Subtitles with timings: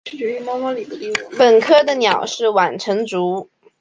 [1.37, 3.47] 本科的鸟是晚成雏。